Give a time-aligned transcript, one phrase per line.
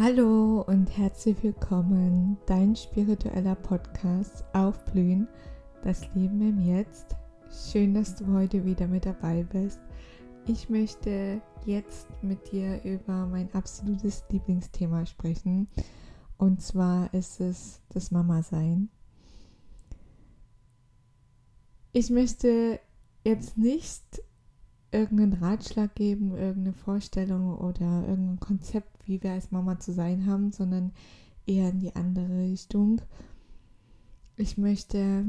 [0.00, 5.26] Hallo und herzlich willkommen, dein spiritueller Podcast Aufblühen,
[5.82, 7.16] das Leben im Jetzt.
[7.50, 9.80] Schön, dass du heute wieder mit dabei bist.
[10.46, 15.66] Ich möchte jetzt mit dir über mein absolutes Lieblingsthema sprechen.
[16.36, 18.90] Und zwar ist es das Mama-Sein.
[21.90, 22.78] Ich möchte
[23.24, 24.22] jetzt nicht
[24.92, 30.52] irgendeinen Ratschlag geben, irgendeine Vorstellung oder irgendein Konzept, wie wir als Mama zu sein haben,
[30.52, 30.92] sondern
[31.46, 33.00] eher in die andere Richtung.
[34.36, 35.24] Ich möchte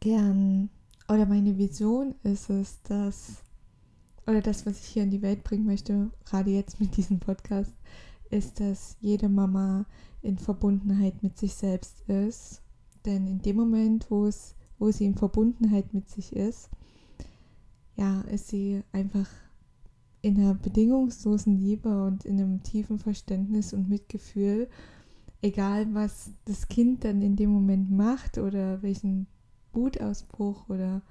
[0.00, 0.68] gern,
[1.08, 3.42] oder meine Vision ist es, dass,
[4.26, 7.72] oder das, was ich hier in die Welt bringen möchte, gerade jetzt mit diesem Podcast,
[8.30, 9.86] ist, dass jede Mama
[10.20, 12.62] in Verbundenheit mit sich selbst ist.
[13.06, 16.68] Denn in dem Moment, wo es, wo sie in Verbundenheit mit sich ist,
[17.96, 19.28] ja, ist sie einfach
[20.20, 24.68] in einer bedingungslosen Liebe und in einem tiefen Verständnis und Mitgefühl,
[25.42, 29.26] egal was das Kind dann in dem Moment macht oder welchen
[29.72, 31.02] Wutausbruch oder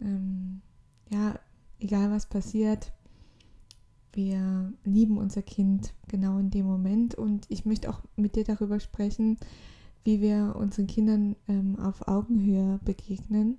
[0.00, 0.62] ähm,
[1.10, 1.38] ja,
[1.78, 2.92] egal was passiert,
[4.12, 7.14] wir lieben unser Kind genau in dem Moment.
[7.14, 9.38] Und ich möchte auch mit dir darüber sprechen,
[10.04, 13.58] wie wir unseren Kindern ähm, auf Augenhöhe begegnen.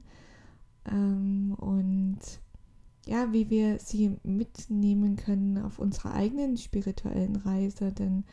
[0.90, 2.20] Ähm, und
[3.06, 8.24] ja, wie wir sie mitnehmen können auf unserer eigenen spirituellen Reise, denn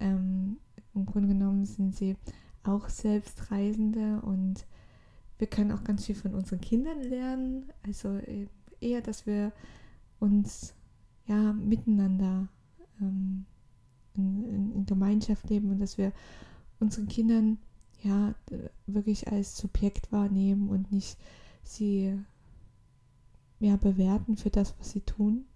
[0.00, 0.58] ähm,
[0.94, 2.16] im Grunde genommen sind sie
[2.64, 4.66] auch selbst Reisende und
[5.38, 7.72] wir können auch ganz viel von unseren Kindern lernen.
[7.86, 8.48] Also äh,
[8.80, 9.52] eher, dass wir
[10.18, 10.74] uns
[11.26, 12.48] ja miteinander
[13.00, 13.44] ähm,
[14.14, 16.12] in, in, in, Gemeinschaft leben und dass wir
[16.80, 17.58] unseren Kindern
[18.02, 18.34] ja
[18.86, 21.18] wirklich als Subjekt wahrnehmen und nicht
[21.62, 22.18] sie
[23.58, 25.46] ja, bewerten für das, was sie tun.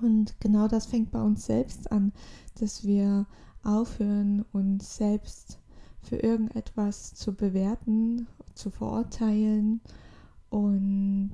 [0.00, 2.12] Und genau das fängt bei uns selbst an,
[2.58, 3.26] dass wir
[3.62, 5.58] aufhören, uns selbst
[6.02, 9.80] für irgendetwas zu bewerten, zu verurteilen.
[10.48, 11.32] Und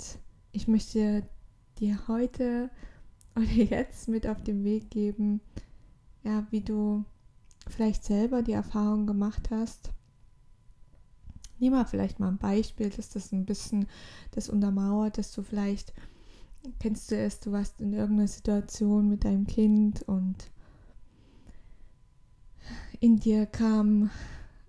[0.52, 1.22] ich möchte
[1.78, 2.70] dir heute
[3.36, 5.40] oder jetzt mit auf den Weg geben,
[6.24, 7.04] ja, wie du
[7.68, 9.92] vielleicht selber die Erfahrung gemacht hast,
[11.58, 13.86] Nimm mal vielleicht mal ein Beispiel, dass das ein bisschen
[14.32, 15.94] das untermauert, dass du vielleicht,
[16.80, 20.50] kennst du es, du warst in irgendeiner Situation mit deinem Kind und
[23.00, 24.10] in dir kam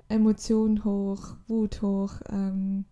[0.09, 2.85] Emotion hoch, Wut hoch ähm,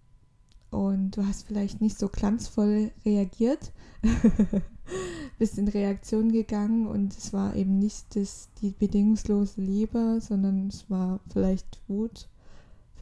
[0.69, 3.71] und du hast vielleicht nicht so glanzvoll reagiert,
[5.39, 10.89] bist in Reaktion gegangen und es war eben nicht das, die bedingungslose Liebe, sondern es
[10.89, 12.27] war vielleicht Wut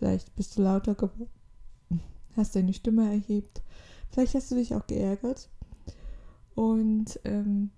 [0.04, 1.30] Vielleicht bist du lauter geworden,
[2.36, 3.62] hast deine Stimme erhebt.
[4.10, 5.50] Vielleicht hast du dich auch geärgert.
[6.56, 7.72] Und ähm,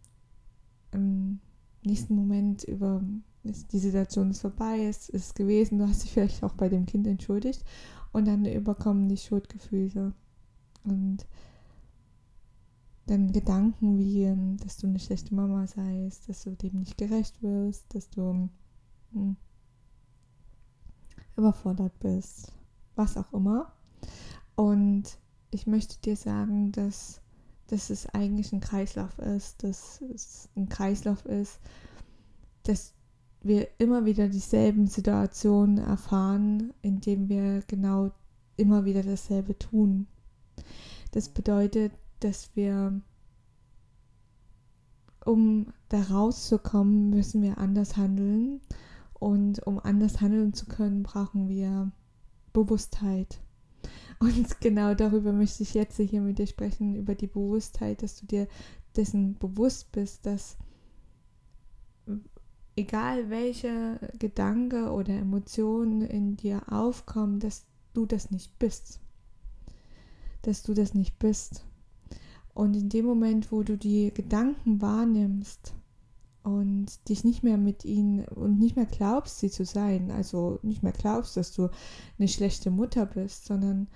[0.91, 1.39] im
[1.83, 3.03] nächsten Moment über
[3.43, 7.05] die Situation ist vorbei, es ist gewesen, du hast dich vielleicht auch bei dem Kind
[7.05, 7.63] entschuldigt
[8.11, 10.15] und dann überkommen die Schuldgefühle
[10.83, 11.27] und
[13.05, 17.43] dann Gedanken wie, ähm, dass du eine schlechte Mama seist, dass du dem nicht gerecht
[17.43, 18.49] wirst, dass du
[19.13, 19.35] hm,
[21.37, 22.51] überfordert bist,
[22.95, 23.71] was auch immer.
[24.55, 25.03] Und
[25.51, 27.21] ich möchte dir sagen, dass,
[27.67, 31.59] dass es eigentlich ein Kreislauf ist, dass es ein Kreislauf ist,
[32.63, 32.93] dass
[33.41, 38.11] wir immer wieder dieselben Situationen erfahren, indem wir genau
[38.57, 40.07] immer wieder dasselbe tun.
[41.11, 41.91] Das bedeutet,
[42.21, 43.01] dass wir,
[45.23, 48.61] um da rauszukommen, müssen wir anders handeln
[49.19, 51.91] und um anders handeln zu können, brauchen wir
[52.53, 53.39] Bewusstheit.
[54.19, 58.25] Und genau darüber möchte ich jetzt hier mit dir sprechen, über die Bewusstheit, dass du
[58.25, 58.47] dir
[58.95, 60.57] dessen bewusst bist, dass
[62.75, 68.99] egal welche Gedanke oder Emotionen in dir aufkommen, dass du das nicht bist.
[70.41, 71.65] Dass du das nicht bist.
[72.53, 75.73] Und in dem Moment, wo du die Gedanken wahrnimmst,
[76.45, 80.83] und dich nicht mehr mit ihnen und nicht mehr glaubst, sie zu sein, also nicht
[80.83, 81.69] mehr glaubst, dass du
[82.19, 83.87] eine schlechte Mutter bist, sondern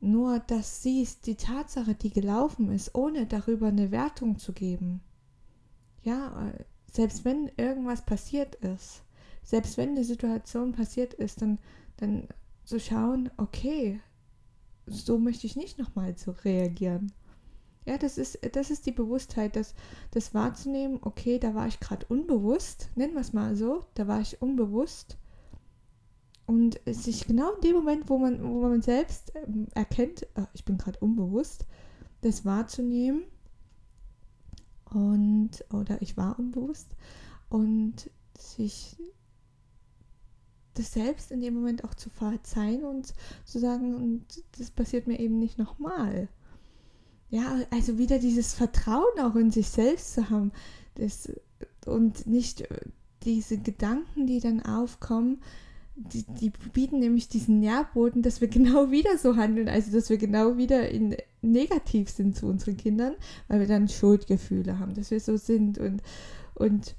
[0.00, 5.00] nur das siehst, die Tatsache, die gelaufen ist, ohne darüber eine Wertung zu geben.
[6.02, 6.52] Ja,
[6.92, 9.02] selbst wenn irgendwas passiert ist,
[9.42, 11.58] selbst wenn eine Situation passiert ist, dann,
[11.96, 12.28] dann
[12.64, 14.00] zu schauen, okay,
[14.86, 17.10] so möchte ich nicht nochmal so reagieren.
[17.86, 19.74] Ja, das ist, das ist die Bewusstheit, das,
[20.10, 24.20] das wahrzunehmen, okay, da war ich gerade unbewusst, nennen wir es mal so, da war
[24.20, 25.16] ich unbewusst.
[26.46, 30.64] Und sich genau in dem Moment, wo man, wo man selbst ähm, erkennt, oh, ich
[30.64, 31.64] bin gerade unbewusst,
[32.20, 33.24] das wahrzunehmen
[34.90, 36.94] und, oder ich war unbewusst,
[37.48, 38.96] und sich
[40.74, 44.24] das selbst in dem Moment auch zu verzeihen und zu sagen, und
[44.58, 46.28] das passiert mir eben nicht nochmal.
[47.28, 50.52] Ja, also wieder dieses Vertrauen auch in sich selbst zu haben
[50.94, 51.30] das,
[51.84, 52.66] und nicht
[53.24, 55.40] diese Gedanken, die dann aufkommen,
[55.96, 60.18] die, die, bieten nämlich diesen Nährboden, dass wir genau wieder so handeln, also dass wir
[60.18, 63.14] genau wieder in negativ sind zu unseren Kindern,
[63.48, 66.02] weil wir dann Schuldgefühle haben, dass wir so sind und,
[66.54, 66.96] und,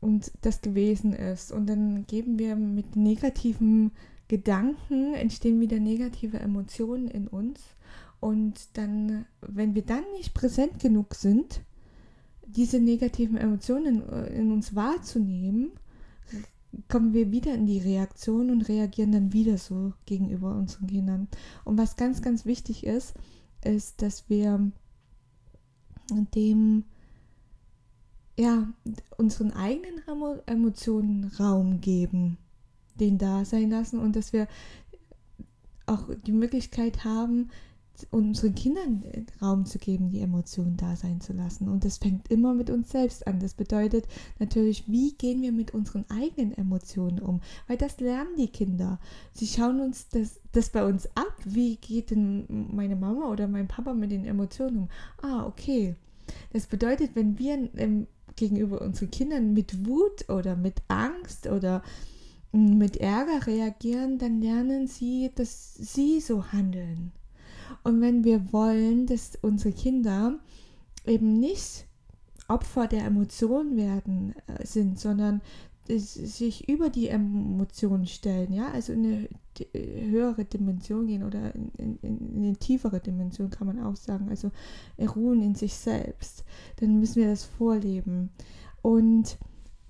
[0.00, 1.52] und das gewesen ist.
[1.52, 3.92] Und dann geben wir mit negativen
[4.28, 7.60] Gedanken, entstehen wieder negative Emotionen in uns.
[8.22, 11.60] Und dann, wenn wir dann nicht präsent genug sind,
[12.46, 15.72] diese negativen Emotionen in, in uns wahrzunehmen,
[16.88, 21.26] kommen wir wieder in die Reaktion und reagieren dann wieder so gegenüber unseren Kindern.
[21.64, 23.14] Und was ganz, ganz wichtig ist,
[23.64, 24.70] ist, dass wir
[26.36, 26.84] dem,
[28.38, 28.72] ja,
[29.16, 30.00] unseren eigenen
[30.46, 32.38] Emotionen Raum geben,
[32.94, 34.46] den da sein lassen und dass wir
[35.86, 37.50] auch die Möglichkeit haben,
[38.10, 39.02] unseren Kindern
[39.40, 41.68] Raum zu geben, die Emotionen da sein zu lassen.
[41.68, 43.40] Und das fängt immer mit uns selbst an.
[43.40, 44.06] Das bedeutet
[44.38, 47.40] natürlich, wie gehen wir mit unseren eigenen Emotionen um?
[47.68, 48.98] Weil das lernen die Kinder.
[49.32, 51.34] Sie schauen uns das, das bei uns ab.
[51.44, 54.88] Wie geht denn meine Mama oder mein Papa mit den Emotionen um?
[55.22, 55.94] Ah, okay.
[56.52, 58.06] Das bedeutet, wenn wir ähm,
[58.36, 61.82] gegenüber unseren Kindern mit Wut oder mit Angst oder
[62.52, 67.12] mm, mit Ärger reagieren, dann lernen sie, dass sie so handeln.
[67.84, 70.38] Und wenn wir wollen, dass unsere Kinder
[71.06, 71.86] eben nicht
[72.48, 75.40] Opfer der Emotionen werden äh, sind, sondern
[75.88, 79.28] sich über die Emotionen stellen, ja, also in eine
[79.74, 84.52] höhere Dimension gehen oder in, in, in, eine tiefere Dimension kann man auch sagen, also
[84.98, 86.44] ruhen in sich selbst,
[86.76, 88.30] dann müssen wir das vorleben.
[88.80, 89.38] Und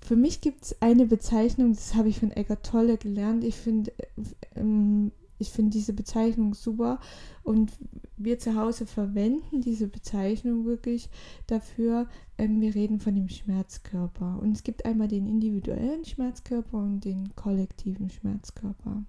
[0.01, 3.43] für mich gibt es eine Bezeichnung, das habe ich von Eckart Tolle gelernt.
[3.43, 5.11] Ich finde, äh, ähm,
[5.43, 6.99] ich finde diese Bezeichnung super
[7.43, 7.71] und
[8.17, 11.09] wir zu Hause verwenden diese Bezeichnung wirklich
[11.47, 12.07] dafür.
[12.37, 17.35] Ähm, wir reden von dem Schmerzkörper und es gibt einmal den individuellen Schmerzkörper und den
[17.35, 19.03] kollektiven Schmerzkörper.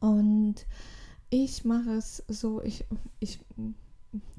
[0.00, 0.54] Und
[1.30, 2.84] ich mache es so, ich,
[3.18, 3.40] ich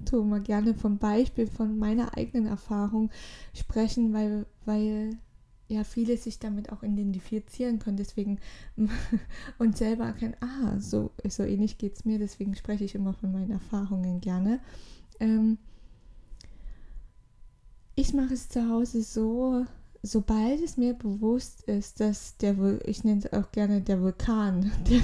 [0.06, 3.10] tue mal gerne vom Beispiel von meiner eigenen Erfahrung
[3.54, 5.18] sprechen, weil, weil
[5.68, 8.40] ja viele sich damit auch identifizieren können, deswegen
[9.58, 13.32] und selber erkennen, ah, so, so ähnlich geht es mir, deswegen spreche ich immer von
[13.32, 14.60] meinen Erfahrungen gerne.
[15.20, 15.58] Ähm,
[17.96, 19.66] ich mache es zu Hause so,
[20.04, 22.56] sobald es mir bewusst ist, dass der,
[22.86, 25.02] ich nenne es auch gerne der Vulkan, der,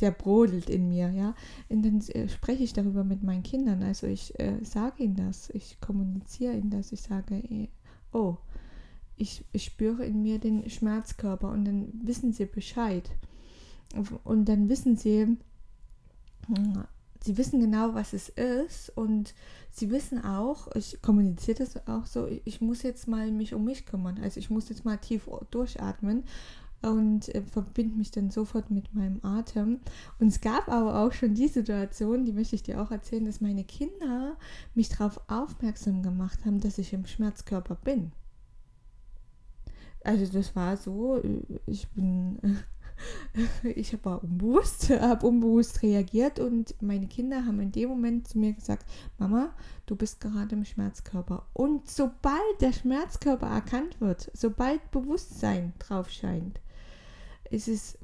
[0.00, 1.34] der brodelt in mir, ja,
[1.68, 5.48] und dann äh, spreche ich darüber mit meinen Kindern, also ich äh, sage ihnen das,
[5.50, 7.68] ich kommuniziere ihnen das, ich sage, eh,
[8.12, 8.36] oh,
[9.16, 13.10] ich, ich spüre in mir den Schmerzkörper und dann wissen sie Bescheid.
[14.24, 15.36] Und dann wissen sie,
[17.24, 19.34] sie wissen genau, was es ist und
[19.70, 23.86] sie wissen auch, ich kommuniziere das auch so, ich muss jetzt mal mich um mich
[23.86, 24.18] kümmern.
[24.22, 26.24] Also ich muss jetzt mal tief durchatmen
[26.82, 29.80] und äh, verbinde mich dann sofort mit meinem Atem.
[30.18, 33.40] Und es gab aber auch schon die Situation, die möchte ich dir auch erzählen, dass
[33.40, 34.36] meine Kinder
[34.74, 38.12] mich darauf aufmerksam gemacht haben, dass ich im Schmerzkörper bin.
[40.06, 41.20] Also das war so,
[41.66, 42.38] ich bin,
[43.64, 48.52] ich habe unbewusst, habe unbewusst reagiert und meine Kinder haben in dem Moment zu mir
[48.52, 48.86] gesagt,
[49.18, 49.52] Mama,
[49.86, 51.44] du bist gerade im Schmerzkörper.
[51.54, 56.60] Und sobald der Schmerzkörper erkannt wird, sobald Bewusstsein drauf scheint,
[57.50, 57.98] ist es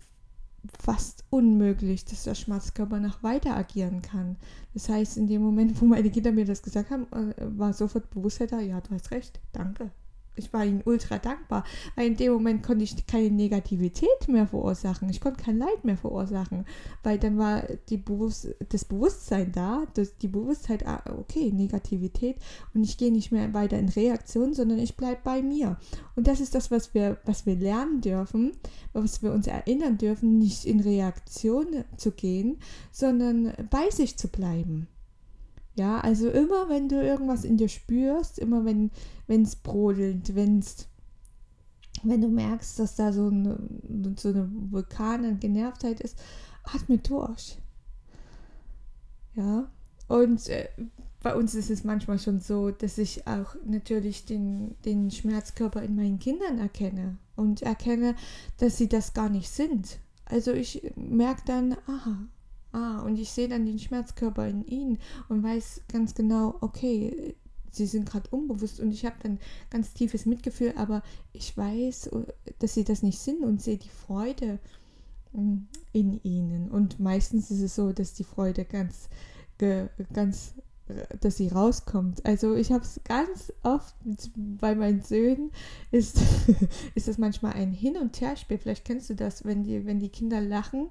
[0.81, 4.39] fast unmöglich, dass der Schmerzkörper noch weiter agieren kann.
[4.75, 8.11] Das heißt, in dem Moment, wo meine Kinder mir das gesagt haben, äh, war sofort
[8.11, 9.93] Bewusstheit da, ja, du hast recht, danke,
[10.35, 15.09] ich war ihnen ultra dankbar, weil in dem Moment konnte ich keine Negativität mehr verursachen.
[15.11, 16.65] Ich konnte kein Leid mehr verursachen,
[17.03, 22.37] weil dann war die Bewusst das Bewusstsein da, das, die Bewusstheit, ah, okay, Negativität
[22.75, 25.77] und ich gehe nicht mehr weiter in Reaktion, sondern ich bleibe bei mir.
[26.17, 28.53] Und das ist das, was wir, was wir lernen dürfen,
[28.93, 32.59] was wir uns erinnern dürfen, nicht in Reaktion zu gehen,
[32.91, 34.89] sondern bei sich zu bleiben.
[35.75, 38.91] Ja, also immer wenn du irgendwas in dir spürst, immer wenn
[39.29, 40.89] es brodelt, wenn's,
[42.03, 43.59] wenn du merkst, dass da so eine,
[44.17, 46.19] so eine Vulkan an Genervtheit ist,
[46.65, 47.59] atme durch.
[49.35, 49.71] Ja,
[50.09, 50.69] und äh,
[51.23, 55.97] bei uns ist es manchmal schon so, dass ich auch natürlich den, den Schmerzkörper in
[55.97, 58.15] meinen Kindern erkenne und erkenne,
[58.59, 60.01] dass sie das gar nicht sind.
[60.27, 62.19] Also ich merke dann, aha,
[62.73, 64.99] Ah, und ich sehe dann den Schmerzkörper in ihnen
[65.29, 67.35] und weiß ganz genau, okay,
[67.71, 69.39] sie sind gerade unbewusst und ich habe dann
[69.71, 71.03] ganz tiefes Mitgefühl, aber
[71.33, 72.25] ich weiß, äh,
[72.59, 74.59] dass sie das nicht sind und sehe die Freude
[75.33, 75.57] mm,
[75.93, 76.71] in ihnen.
[76.71, 79.09] Und meistens ist es so, dass die Freude ganz,
[80.13, 80.55] ganz
[81.21, 82.25] dass sie rauskommt.
[82.27, 83.95] Also ich habe es ganz oft
[84.35, 85.51] bei meinen Söhnen
[85.91, 86.19] ist,
[86.95, 88.59] ist das manchmal ein Hin- und Herspiel.
[88.59, 90.89] Vielleicht kennst du das, wenn die, wenn die Kinder lachen.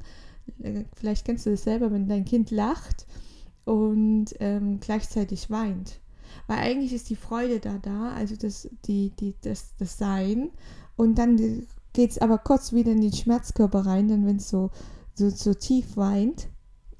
[0.61, 3.05] Äh, vielleicht kennst du das selber, wenn dein Kind lacht
[3.65, 5.99] und ähm, gleichzeitig weint.
[6.47, 10.49] Weil eigentlich ist die Freude da da, also das, die, die, das, das Sein.
[10.95, 11.37] Und dann
[11.93, 14.71] geht es aber kurz wieder in den Schmerzkörper rein, dann wenn es so,
[15.13, 16.47] so, so tief weint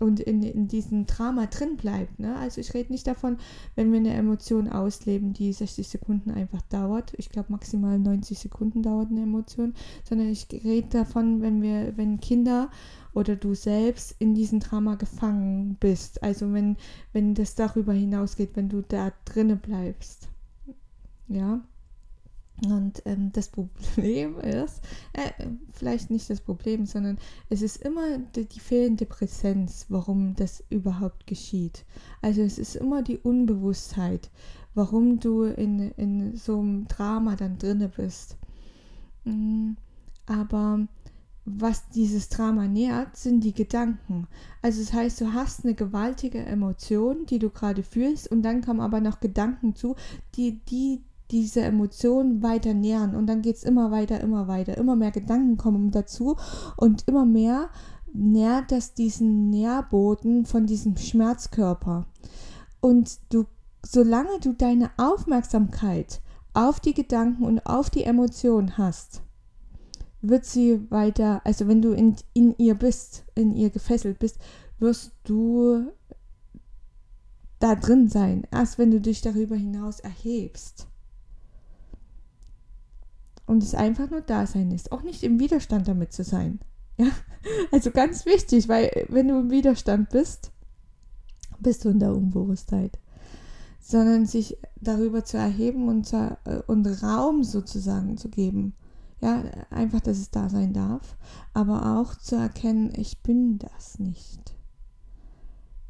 [0.01, 2.20] und in, in diesem Drama drin bleibt.
[2.20, 2.36] Ne?
[2.38, 3.38] Also ich rede nicht davon,
[3.75, 7.13] wenn wir eine Emotion ausleben, die 60 Sekunden einfach dauert.
[7.17, 12.20] Ich glaube maximal 90 Sekunden dauert eine Emotion, sondern ich rede davon, wenn wir, wenn
[12.20, 12.70] Kinder
[13.13, 16.24] oder du selbst in diesem Drama gefangen bist.
[16.24, 16.77] Also wenn,
[17.13, 20.29] wenn das darüber hinausgeht, wenn du da drinnen bleibst.
[21.27, 21.62] Ja.
[22.63, 24.82] Und ähm, das Problem ist,
[25.13, 25.32] äh,
[25.72, 27.18] vielleicht nicht das Problem, sondern
[27.50, 31.86] es ist immer die, die, fehlende Präsenz, warum das überhaupt geschieht.
[32.22, 34.30] Also es ist immer die Unbewusstheit,
[34.75, 38.38] warum du in, in so einem Drama dann drinne bist.
[39.24, 39.77] Mhm.
[40.27, 40.88] Aber
[41.46, 44.27] was dieses Drama nährt, sind die Gedanken.
[44.62, 48.80] Also das heißt, du hast eine gewaltige Emotion, die du gerade fühlst, und dann kommen
[48.80, 49.96] aber noch Gedanken zu,
[50.36, 54.95] die, die diese Emotionen weiter nähren und dann geht es immer weiter, immer weiter, immer
[54.95, 56.35] mehr Gedanken kommen dazu
[56.77, 57.69] und immer mehr
[58.13, 62.07] nährt das diesen Nährboden von diesem Schmerzkörper.
[62.81, 63.45] Und du,
[63.85, 66.21] solange du deine Aufmerksamkeit
[66.53, 69.21] auf die Gedanken und auf die Emotionen hast,
[70.21, 74.38] wird sie weiter, also wenn du in, in ihr bist, in ihr gefesselt bist,
[74.79, 75.88] wirst du
[77.59, 78.45] da drin sein.
[78.51, 80.90] Erst wenn du dich darüber hinaus erhebst
[83.51, 86.60] und es einfach nur da sein ist, auch nicht im Widerstand damit zu sein.
[86.98, 87.08] Ja,
[87.72, 90.51] also ganz wichtig, weil wenn du im Widerstand bist,
[91.60, 92.98] bist du in der Unbewusstheit,
[93.81, 98.74] sondern sich darüber zu erheben und, zu, äh, und Raum sozusagen zu geben.
[99.20, 101.17] Ja, einfach, dass es da sein darf,
[101.53, 104.55] aber auch zu erkennen, ich bin das nicht.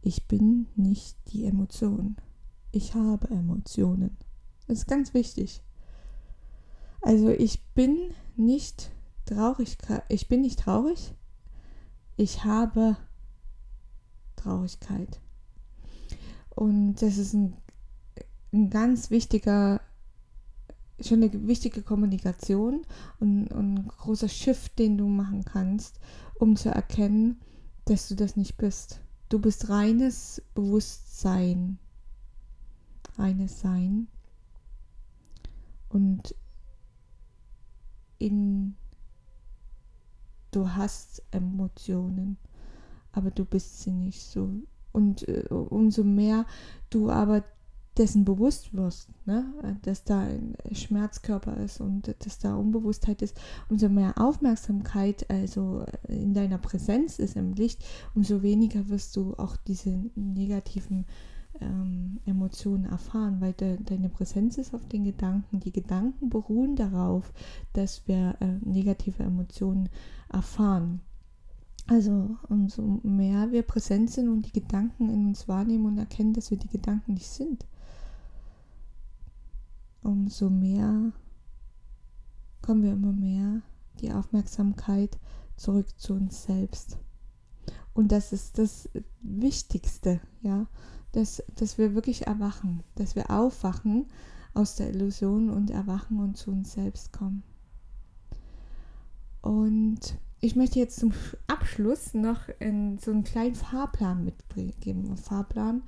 [0.01, 2.15] Ich bin nicht die Emotion.
[2.71, 4.17] Ich habe Emotionen.
[4.67, 5.61] Das ist ganz wichtig.
[7.01, 8.91] Also ich bin nicht
[9.25, 9.77] traurig,
[10.09, 11.13] ich bin nicht traurig,
[12.15, 12.97] ich habe
[14.35, 15.19] Traurigkeit.
[16.49, 17.57] Und das ist ein,
[18.53, 19.81] ein ganz wichtiger,
[20.99, 22.85] schon eine wichtige Kommunikation
[23.19, 25.99] und, und ein großer Shift, den du machen kannst,
[26.35, 27.41] um zu erkennen,
[27.85, 29.01] dass du das nicht bist.
[29.29, 31.79] Du bist reines Bewusstsein,
[33.17, 34.07] reines Sein.
[35.89, 36.35] Und
[38.21, 38.75] in
[40.51, 42.37] du hast Emotionen,
[43.11, 44.49] aber du bist sie nicht so.
[44.91, 46.45] Und äh, umso mehr
[46.89, 47.43] du aber
[47.97, 49.45] dessen bewusst wirst, ne?
[49.81, 56.33] dass da ein Schmerzkörper ist und dass da Unbewusstheit ist, umso mehr Aufmerksamkeit also in
[56.33, 57.83] deiner Präsenz ist im Licht,
[58.15, 61.05] umso weniger wirst du auch diese negativen
[61.61, 65.59] ähm, Emotionen erfahren, weil de, deine Präsenz ist auf den Gedanken.
[65.59, 67.31] Die Gedanken beruhen darauf,
[67.73, 69.89] dass wir äh, negative Emotionen
[70.29, 71.01] erfahren.
[71.87, 76.51] Also umso mehr wir präsent sind und die Gedanken in uns wahrnehmen und erkennen, dass
[76.51, 77.65] wir die Gedanken nicht sind,
[80.01, 81.11] umso mehr
[82.61, 83.61] kommen wir immer mehr
[83.99, 85.17] die Aufmerksamkeit
[85.57, 86.97] zurück zu uns selbst.
[87.93, 88.89] Und das ist das
[89.21, 90.67] Wichtigste, ja
[91.11, 94.05] dass, dass wir wirklich erwachen, dass wir aufwachen
[94.53, 97.43] aus der Illusion und erwachen und zu uns selbst kommen.
[99.41, 101.13] Und ich möchte jetzt zum
[101.47, 105.83] Abschluss noch in so einen kleinen Fahrplan mitgeben, einen Fahrplan,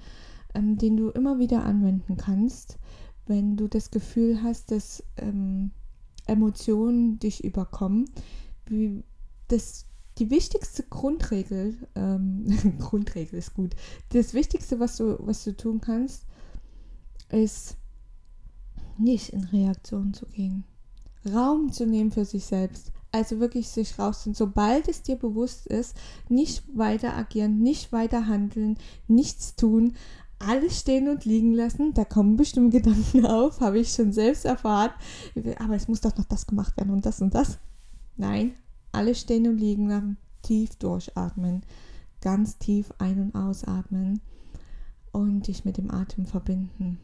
[0.53, 2.77] ähm, den du immer wieder anwenden kannst,
[3.25, 5.72] wenn du das Gefühl hast, dass ähm,
[6.25, 8.06] Emotionen dich überkommen.
[8.65, 9.03] Wie,
[9.48, 9.86] das
[10.17, 12.46] die wichtigste Grundregel, ähm,
[12.79, 13.75] Grundregel ist gut,
[14.10, 16.25] das Wichtigste, was du, was du tun kannst,
[17.29, 17.77] ist
[18.98, 20.63] nicht in Reaktion zu gehen.
[21.32, 22.91] Raum zu nehmen für sich selbst.
[23.12, 24.36] Also wirklich sich rauszunehmen.
[24.36, 25.96] Sobald es dir bewusst ist,
[26.29, 28.77] nicht weiter agieren, nicht weiter handeln,
[29.08, 29.93] nichts tun,
[30.39, 31.93] alles stehen und liegen lassen.
[31.93, 34.91] Da kommen bestimmt Gedanken auf, habe ich schon selbst erfahren.
[35.60, 37.60] Aber es muss doch noch das gemacht werden und das und das.
[38.17, 38.53] Nein,
[38.93, 41.63] alles stehen und liegen lassen, tief durchatmen,
[42.21, 44.21] ganz tief ein- und ausatmen
[45.12, 47.00] und dich mit dem Atem verbinden.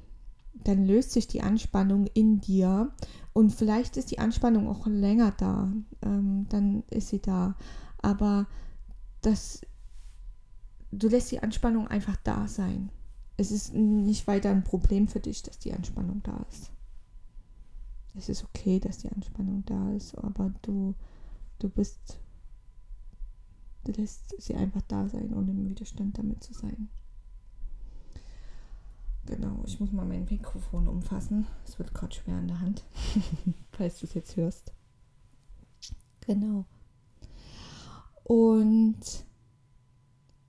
[0.64, 2.92] dann löst sich die Anspannung in dir
[3.34, 7.56] und vielleicht ist die Anspannung auch länger da, ähm, dann ist sie da.
[8.02, 8.48] Aber
[9.22, 9.62] das,
[10.92, 12.90] du lässt die Anspannung einfach da sein.
[13.38, 16.72] Es ist nicht weiter ein Problem für dich, dass die Anspannung da ist.
[18.16, 20.94] Es ist okay, dass die Anspannung da ist, aber du,
[21.60, 22.20] du bist,
[23.84, 26.90] du lässt sie einfach da sein, ohne im Widerstand damit zu sein.
[29.26, 31.46] Genau, ich muss mal mein Mikrofon umfassen.
[31.64, 32.84] Es wird gerade schwer in der Hand,
[33.72, 34.74] falls du es jetzt hörst.
[36.22, 36.66] Genau.
[38.24, 39.26] Und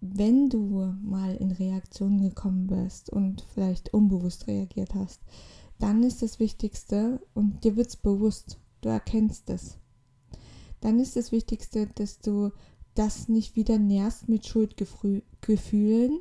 [0.00, 5.20] wenn du mal in Reaktion gekommen bist und vielleicht unbewusst reagiert hast,
[5.78, 9.78] dann ist das Wichtigste, und dir wird es bewusst, du erkennst es.
[10.80, 12.52] Dann ist das Wichtigste, dass du
[12.94, 16.20] das nicht wieder nährst mit Schuldgefühlen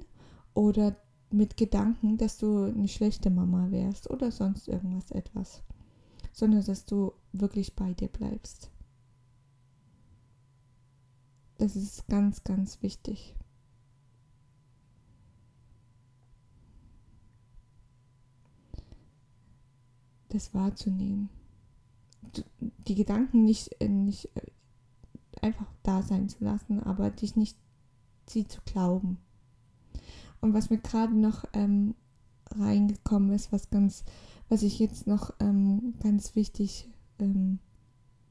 [0.53, 0.95] oder
[1.31, 5.63] mit Gedanken, dass du eine schlechte Mama wärst oder sonst irgendwas etwas,
[6.31, 8.69] sondern dass du wirklich bei dir bleibst.
[11.57, 13.35] Das ist ganz, ganz wichtig.
[20.29, 21.29] Das wahrzunehmen.
[22.87, 24.41] Die Gedanken nicht, äh, nicht äh,
[25.41, 27.57] einfach da sein zu lassen, aber dich nicht
[28.27, 29.17] sie zu glauben.
[30.41, 31.95] Und was mir gerade noch ähm,
[32.51, 34.03] reingekommen ist, was ganz,
[34.47, 36.87] was ich jetzt noch ähm, ganz wichtig
[37.19, 37.59] ähm,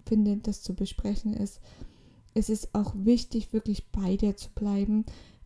[0.06, 1.60] finde, das zu besprechen ist,
[2.34, 5.04] es ist auch wichtig, wirklich bei dir zu bleiben,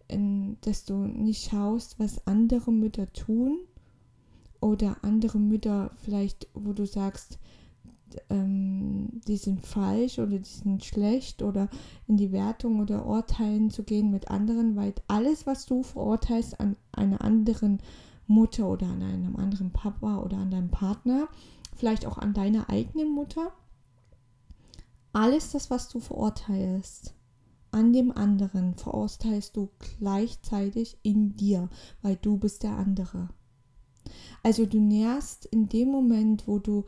[0.08, 3.58] in, dass du nicht schaust, was andere Mütter tun
[4.60, 7.38] oder andere Mütter vielleicht, wo du sagst,
[8.30, 11.68] ähm, die sind falsch oder die sind schlecht oder
[12.06, 16.76] in die Wertung oder Urteilen zu gehen mit anderen, weil alles, was du verurteilst an
[16.92, 17.78] einer anderen
[18.26, 21.28] Mutter oder an einem anderen Papa oder an deinem Partner,
[21.76, 23.52] vielleicht auch an deiner eigenen Mutter,
[25.12, 27.14] alles das, was du verurteilst
[27.70, 31.68] an dem anderen, verurteilst du gleichzeitig in dir,
[32.02, 33.28] weil du bist der andere.
[34.42, 36.84] Also du nährst in dem Moment, wo du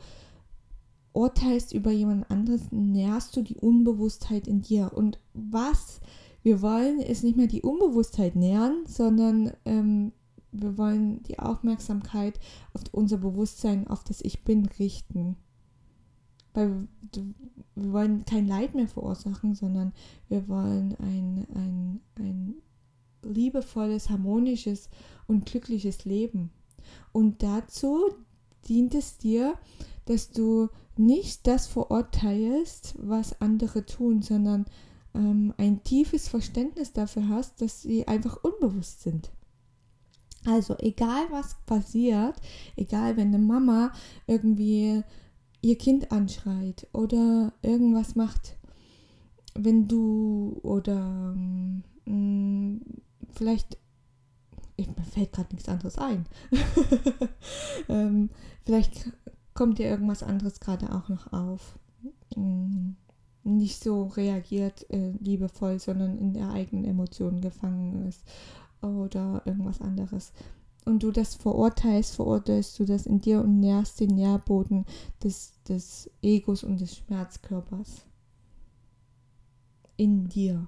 [1.15, 4.91] urteilst über jemand anderes, nährst du die Unbewusstheit in dir.
[4.93, 6.01] Und was
[6.43, 10.11] wir wollen, ist nicht mehr die Unbewusstheit nähren, sondern ähm,
[10.51, 12.39] wir wollen die Aufmerksamkeit
[12.73, 15.37] auf unser Bewusstsein, auf das Ich Bin richten.
[16.53, 16.87] Weil
[17.75, 19.93] wir wollen kein Leid mehr verursachen, sondern
[20.27, 22.55] wir wollen ein, ein, ein
[23.23, 24.89] liebevolles, harmonisches
[25.27, 26.51] und glückliches Leben.
[27.11, 28.09] Und dazu
[28.67, 29.57] dient es dir,
[30.05, 34.65] dass du nicht das verurteilst, was andere tun, sondern
[35.13, 39.31] ähm, ein tiefes Verständnis dafür hast, dass sie einfach unbewusst sind.
[40.45, 42.35] Also egal was passiert,
[42.75, 43.91] egal wenn eine Mama
[44.27, 45.01] irgendwie
[45.61, 48.57] ihr Kind anschreit oder irgendwas macht,
[49.55, 52.81] wenn du oder mh, mm,
[53.31, 53.77] vielleicht
[54.77, 56.25] mir fällt gerade nichts anderes ein.
[57.89, 58.29] ähm,
[58.65, 59.11] vielleicht
[59.55, 61.79] kommt dir irgendwas anderes gerade auch noch auf.
[62.35, 62.97] Hm,
[63.43, 68.23] nicht so reagiert äh, liebevoll, sondern in der eigenen Emotion gefangen ist
[68.81, 70.33] oder irgendwas anderes.
[70.83, 74.85] Und du das verurteilst, verurteilst du das in dir und nährst den Nährboden
[75.23, 78.05] des, des Egos und des Schmerzkörpers.
[79.97, 80.67] In dir.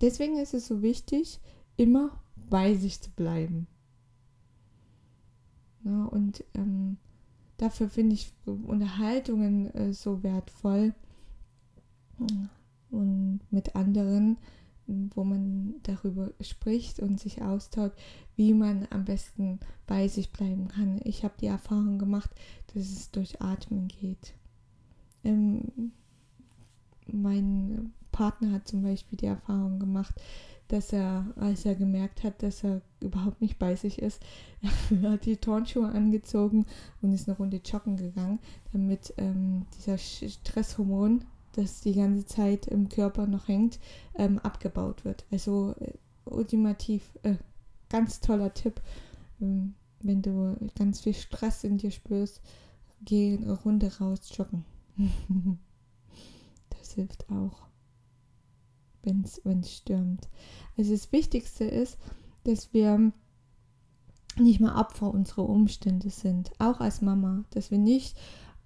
[0.00, 1.40] Deswegen ist es so wichtig,
[1.76, 3.68] immer bei sich zu bleiben.
[5.84, 6.96] Ja, und ähm,
[7.58, 10.94] dafür finde ich Unterhaltungen äh, so wertvoll
[12.90, 14.38] und mit anderen,
[14.86, 17.96] wo man darüber spricht und sich austauscht,
[18.36, 21.00] wie man am besten bei sich bleiben kann.
[21.04, 22.30] Ich habe die Erfahrung gemacht,
[22.72, 24.34] dass es durch Atmen geht.
[25.22, 25.92] Ähm,
[27.06, 30.14] mein Partner hat zum Beispiel die Erfahrung gemacht,
[30.68, 34.22] dass er, als er gemerkt hat, dass er überhaupt nicht bei sich ist,
[35.02, 36.66] hat die Turnschuhe angezogen
[37.02, 38.38] und ist eine Runde joggen gegangen,
[38.72, 43.78] damit ähm, dieser Stresshormon, das die ganze Zeit im Körper noch hängt,
[44.16, 45.24] ähm, abgebaut wird.
[45.30, 45.92] Also äh,
[46.24, 47.36] ultimativ, äh,
[47.88, 48.80] ganz toller Tipp.
[49.40, 52.42] Ähm, wenn du ganz viel Stress in dir spürst,
[53.02, 54.64] geh eine Runde raus joggen.
[56.70, 57.68] das hilft auch
[59.04, 60.28] wenn es stürmt.
[60.76, 61.98] Also das Wichtigste ist,
[62.44, 63.12] dass wir
[64.38, 68.16] nicht mal Opfer unserer Umstände sind, auch als Mama, dass wir nicht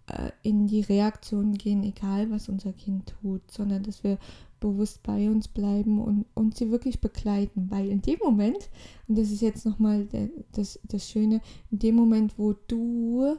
[0.07, 4.19] äh, in die Reaktion gehen, egal was unser Kind tut, sondern dass wir
[4.61, 7.71] bewusst bei uns bleiben und, und sie wirklich begleiten.
[7.71, 8.71] Weil in dem Moment,
[9.07, 10.09] und das ist jetzt nochmal
[10.53, 13.37] das, das Schöne, in dem Moment, wo du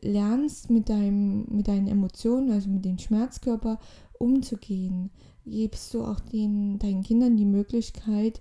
[0.00, 3.78] lernst mit, deinem, mit deinen Emotionen, also mit dem Schmerzkörper
[4.18, 5.10] umzugehen,
[5.46, 8.40] gibst du auch den, deinen Kindern die Möglichkeit,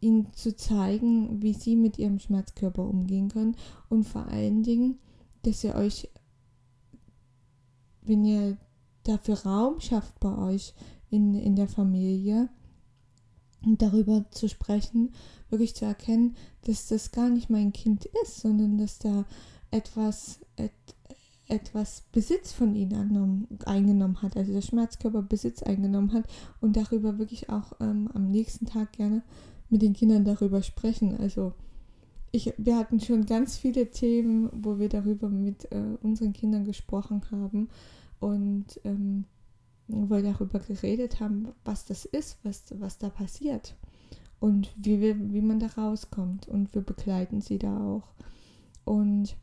[0.00, 3.56] ihnen zu zeigen, wie sie mit ihrem Schmerzkörper umgehen können.
[3.88, 4.98] Und vor allen Dingen,
[5.42, 6.08] dass ihr euch,
[8.02, 8.56] wenn ihr
[9.04, 10.74] dafür Raum schafft bei euch
[11.10, 12.48] in, in der Familie,
[13.64, 15.12] darüber zu sprechen,
[15.50, 19.24] wirklich zu erkennen, dass das gar nicht mein Kind ist, sondern dass da
[19.70, 20.72] etwas, et,
[21.52, 26.24] etwas Besitz von ihnen eingenommen hat, also der Schmerzkörper Besitz eingenommen hat
[26.60, 29.22] und darüber wirklich auch ähm, am nächsten Tag gerne
[29.68, 31.16] mit den Kindern darüber sprechen.
[31.18, 31.52] Also
[32.30, 37.22] ich, wir hatten schon ganz viele Themen, wo wir darüber mit äh, unseren Kindern gesprochen
[37.30, 37.68] haben
[38.18, 39.26] und ähm,
[39.88, 43.76] wo wir darüber geredet haben, was das ist, was, was da passiert
[44.40, 46.48] und wie, wir, wie man da rauskommt.
[46.48, 48.08] Und wir begleiten sie da auch.
[48.84, 49.36] Und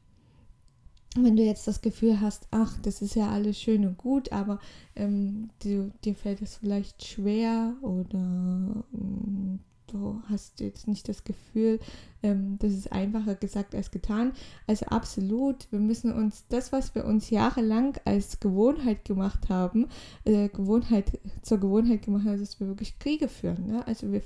[1.16, 4.60] wenn du jetzt das Gefühl hast, ach, das ist ja alles schön und gut, aber
[4.96, 9.60] ähm, du, dir fällt es vielleicht schwer oder ähm,
[9.92, 11.80] du hast jetzt nicht das Gefühl,
[12.22, 14.34] ähm, das ist einfacher gesagt als getan.
[14.68, 19.88] Also absolut, wir müssen uns das, was wir uns jahrelang als Gewohnheit gemacht haben,
[20.26, 23.68] äh, Gewohnheit zur Gewohnheit gemacht haben, dass wir wirklich Kriege führen.
[23.68, 23.88] Ne?
[23.88, 24.22] Also wir,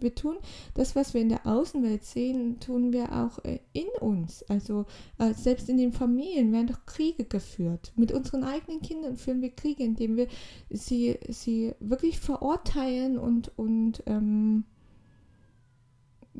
[0.00, 0.36] wir tun
[0.74, 4.42] das, was wir in der Außenwelt sehen, tun wir auch äh, in uns.
[4.44, 4.86] Also
[5.18, 7.92] äh, selbst in den Familien werden doch Kriege geführt.
[7.96, 10.26] Mit unseren eigenen Kindern führen wir Kriege, indem wir
[10.70, 14.64] sie, sie wirklich verurteilen und, und ähm,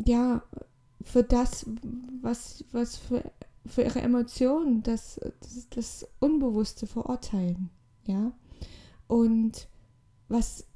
[0.05, 0.43] ja,
[1.03, 1.67] für das,
[2.21, 3.23] was, was für,
[3.65, 7.71] für ihre Emotionen, das, das, das Unbewusste verurteilen,
[8.05, 8.33] ja.
[9.07, 9.69] Und
[10.29, 10.67] was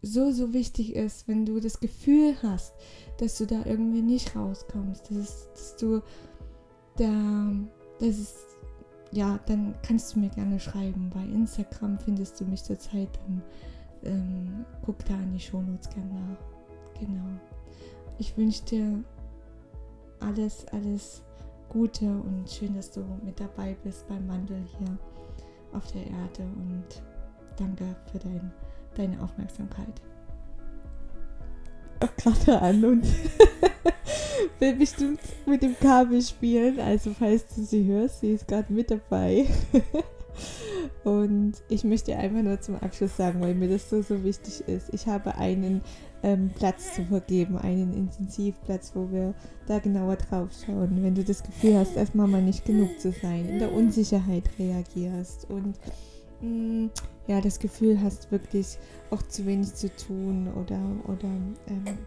[0.00, 2.74] so, so wichtig ist, wenn du das Gefühl hast,
[3.18, 6.02] dass du da irgendwie nicht rauskommst, dass, dass du
[6.96, 7.52] da,
[7.98, 8.36] das ist,
[9.12, 11.10] ja, dann kannst du mir gerne schreiben.
[11.12, 13.42] Bei Instagram findest du mich zurzeit, dann
[14.04, 17.00] ähm, guck da in die Shownotes gerne nach.
[17.00, 17.40] Genau
[18.18, 19.04] ich wünsche dir
[20.20, 21.22] alles, alles
[21.68, 24.98] Gute und schön, dass du mit dabei bist beim Wandel hier
[25.72, 27.02] auf der Erde und
[27.58, 28.52] danke für dein,
[28.94, 30.00] deine Aufmerksamkeit.
[32.16, 33.06] Gerade an und
[34.58, 38.90] will bestimmt mit dem Kabel spielen, also falls du sie hörst, sie ist gerade mit
[38.90, 39.46] dabei.
[41.04, 44.92] Und ich möchte einfach nur zum Abschluss sagen, weil mir das so, so wichtig ist.
[44.92, 45.82] Ich habe einen
[46.22, 49.34] ähm, Platz zu vergeben, einen Intensivplatz, wo wir
[49.66, 51.02] da genauer drauf schauen.
[51.02, 55.48] Wenn du das Gefühl hast, erstmal mal nicht genug zu sein, in der Unsicherheit reagierst
[55.50, 55.78] und
[56.40, 56.90] mh, mm,
[57.28, 58.78] ja, das Gefühl hast, wirklich
[59.10, 61.28] auch zu wenig zu tun oder, oder
[61.68, 61.98] ähm,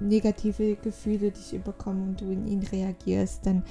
[0.00, 3.64] negative Gefühle dich überkommen und du in ihn reagierst, dann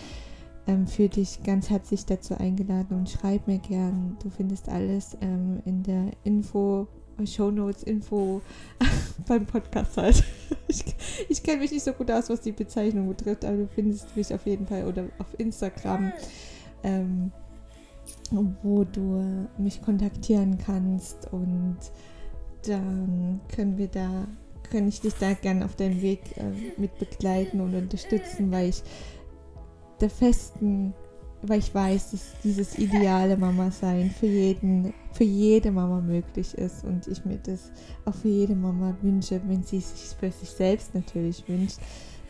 [0.68, 4.18] ähm, fühle dich ganz herzlich dazu eingeladen und schreib mir gern.
[4.22, 6.88] Du findest alles ähm, in der Info,
[7.26, 8.42] Show Notes, Info
[9.28, 10.24] beim Podcast halt.
[10.70, 10.84] Ich,
[11.30, 14.34] ich kenne mich nicht so gut aus, was die Bezeichnung betrifft, aber du findest mich
[14.34, 16.12] auf jeden Fall oder auf Instagram,
[16.84, 17.32] ähm,
[18.64, 21.78] wo du mich kontaktieren kannst und
[22.68, 24.28] dann können wir da,
[24.70, 28.84] kann ich dich da gerne auf deinem Weg äh, mit begleiten und unterstützen, weil ich
[30.00, 30.94] der festen,
[31.42, 36.84] weil ich weiß, dass dieses ideale Mama sein für jeden, für jede Mama möglich ist
[36.84, 37.72] und ich mir das
[38.06, 41.80] auch für jede Mama wünsche, wenn sie sich für sich selbst natürlich wünscht,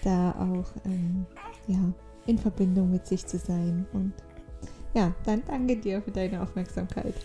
[0.04, 1.26] da auch ähm,
[1.68, 1.80] ja,
[2.26, 3.86] in Verbindung mit sich zu sein.
[3.94, 4.14] Und
[4.94, 7.16] ja, dann danke dir für deine Aufmerksamkeit.